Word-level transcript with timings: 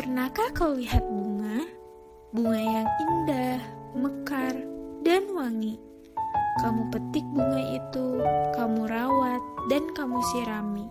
Pernahkah 0.00 0.48
kau 0.56 0.72
lihat 0.80 1.04
bunga? 1.12 1.60
Bunga 2.32 2.56
yang 2.56 2.88
indah, 2.88 3.60
mekar, 3.92 4.56
dan 5.04 5.28
wangi. 5.28 5.76
Kamu 6.64 6.88
petik 6.88 7.20
bunga 7.36 7.60
itu, 7.76 8.16
kamu 8.56 8.88
rawat, 8.88 9.44
dan 9.68 9.84
kamu 9.92 10.16
sirami. 10.32 10.88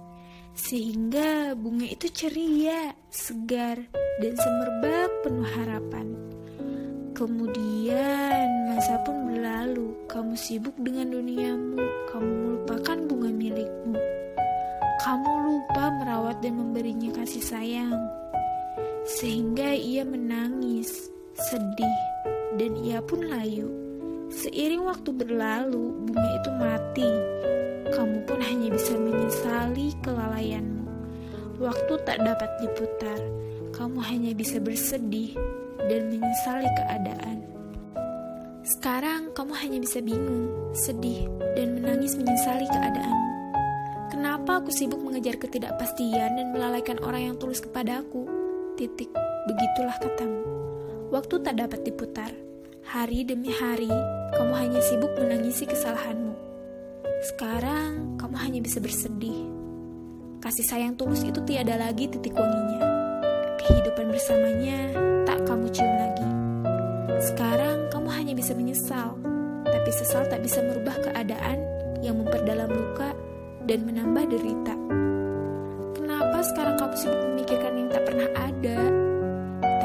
Sehingga 0.53 1.57
bunga 1.57 1.89
itu 1.89 2.05
ceria, 2.13 2.93
segar, 3.09 3.81
dan 4.21 4.33
semerbak 4.37 5.09
penuh 5.25 5.49
harapan. 5.57 6.13
Kemudian 7.17 8.45
masa 8.69 9.01
pun 9.01 9.25
berlalu, 9.25 9.89
kamu 10.05 10.37
sibuk 10.37 10.77
dengan 10.85 11.17
duniamu, 11.17 11.81
kamu 12.13 12.29
melupakan 12.45 12.97
bunga 13.09 13.33
milikmu. 13.33 13.97
Kamu 15.01 15.31
lupa 15.49 15.97
merawat 15.97 16.45
dan 16.45 16.61
memberinya 16.61 17.09
kasih 17.17 17.41
sayang. 17.41 17.97
Sehingga 19.09 19.73
ia 19.73 20.05
menangis, 20.05 21.09
sedih, 21.33 21.99
dan 22.61 22.77
ia 22.77 23.01
pun 23.01 23.25
layu. 23.25 23.65
Seiring 24.29 24.85
waktu 24.85 25.09
berlalu, 25.09 26.05
bunga 26.05 26.29
itu 26.37 26.51
mati. 26.61 27.09
Kamu 27.89 28.21
pun 28.29 28.37
hanya 28.37 28.69
bisa 28.69 28.93
menyesali 28.93 29.97
kelalaianmu. 30.05 30.85
Waktu 31.57 31.93
tak 32.05 32.21
dapat 32.21 32.51
diputar, 32.61 33.17
kamu 33.73 33.97
hanya 34.05 34.31
bisa 34.37 34.61
bersedih 34.61 35.33
dan 35.89 36.13
menyesali 36.13 36.69
keadaan. 36.77 37.41
Sekarang 38.77 39.33
kamu 39.33 39.57
hanya 39.57 39.79
bisa 39.81 40.05
bingung, 40.05 40.53
sedih, 40.77 41.25
dan 41.57 41.81
menangis 41.81 42.13
menyesali 42.13 42.69
keadaanmu. 42.69 43.29
Kenapa 44.13 44.61
aku 44.61 44.69
sibuk 44.69 45.01
mengejar 45.01 45.41
ketidakpastian 45.41 46.37
dan 46.37 46.53
melalaikan 46.53 47.01
orang 47.01 47.33
yang 47.33 47.35
tulus 47.41 47.57
kepadaku? 47.57 48.38
Titik, 48.79 49.11
begitulah 49.43 49.99
katamu. 49.99 50.39
Waktu 51.11 51.43
tak 51.43 51.59
dapat 51.59 51.83
diputar. 51.83 52.31
Hari 52.87 53.27
demi 53.27 53.51
hari, 53.51 53.91
kamu 54.31 54.55
hanya 54.55 54.79
sibuk 54.79 55.11
menangisi 55.19 55.67
kesalahanmu. 55.67 56.31
Sekarang, 57.27 58.15
kamu 58.15 58.39
hanya 58.39 58.63
bisa 58.63 58.79
bersedih. 58.79 59.35
Kasih 60.39 60.63
sayang 60.63 60.95
tulus 60.95 61.27
itu 61.27 61.43
tiada 61.43 61.75
lagi 61.75 62.07
titik 62.07 62.31
wanginya. 62.31 62.79
Kehidupan 63.59 64.15
bersamanya 64.15 64.95
tak 65.27 65.43
kamu 65.43 65.67
cium 65.75 65.93
lagi. 65.99 66.29
Sekarang, 67.19 67.91
kamu 67.91 68.07
hanya 68.15 68.31
bisa 68.31 68.55
menyesal. 68.55 69.19
Tapi 69.67 69.91
sesal 69.91 70.23
tak 70.31 70.39
bisa 70.39 70.63
merubah 70.63 70.95
keadaan 71.03 71.59
yang 71.99 72.15
memperdalam 72.15 72.71
luka 72.71 73.11
dan 73.67 73.83
menambah 73.83 74.23
derita. 74.31 74.71
Kenapa 75.99 76.47
sekarang 76.47 76.79
kamu 76.79 76.95
sibuk 76.95 77.19
memikirkan 77.27 77.79
tak 77.88 77.88
pernah 78.09 78.25
ada, 78.41 78.79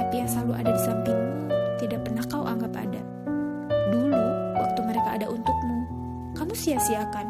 tapi 0.01 0.25
yang 0.25 0.29
selalu 0.33 0.57
ada 0.57 0.71
di 0.73 0.81
sampingmu 0.81 1.45
tidak 1.77 2.01
pernah 2.09 2.25
kau 2.25 2.49
anggap 2.49 2.73
ada? 2.73 3.05
Dulu, 3.93 4.25
waktu 4.65 4.81
mereka 4.81 5.09
ada 5.21 5.27
untukmu, 5.29 5.79
kamu 6.33 6.57
sia-siakan. 6.57 7.29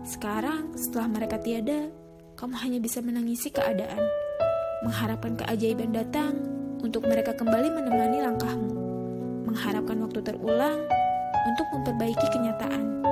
Sekarang, 0.00 0.72
setelah 0.72 1.12
mereka 1.12 1.36
tiada, 1.36 1.92
kamu 2.40 2.56
hanya 2.56 2.78
bisa 2.80 3.04
menangisi 3.04 3.52
keadaan, 3.52 4.00
mengharapkan 4.80 5.36
keajaiban 5.44 5.92
datang 5.92 6.32
untuk 6.80 7.04
mereka 7.04 7.36
kembali 7.36 7.68
menemani 7.76 8.24
langkahmu, 8.24 8.72
mengharapkan 9.44 10.00
waktu 10.00 10.24
terulang 10.24 10.80
untuk 11.52 11.66
memperbaiki 11.68 12.26
kenyataan. 12.32 13.04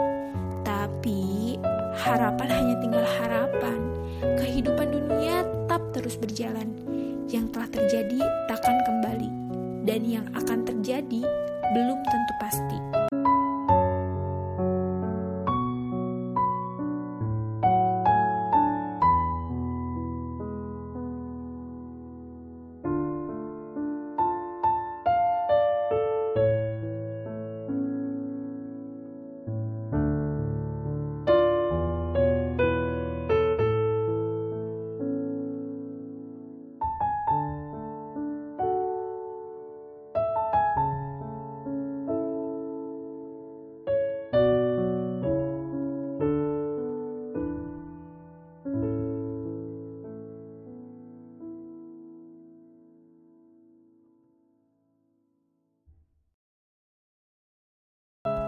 Tapi, 0.64 1.60
harapan 1.92 2.48
hanya 2.56 2.74
tinggal 2.80 3.04
harapan. 3.20 3.76
Kehidupan 4.40 4.88
dunia 4.96 5.44
tetap 5.44 5.84
terus 5.92 6.16
berjalan. 6.16 6.72
Yang 7.28 7.46
telah 7.52 7.68
terjadi 7.68 8.20
takkan 8.48 8.76
kembali, 8.88 9.30
dan 9.84 10.00
yang 10.08 10.24
akan 10.32 10.64
terjadi 10.64 11.22
belum 11.76 11.98
tentu 12.08 12.32
pasti. 12.40 12.97